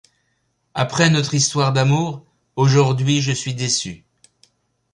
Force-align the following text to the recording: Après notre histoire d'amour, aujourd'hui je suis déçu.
Après 0.73 1.11
notre 1.11 1.35
histoire 1.35 1.73
d'amour, 1.73 2.25
aujourd'hui 2.55 3.21
je 3.21 3.31
suis 3.33 3.53
déçu. 3.53 4.03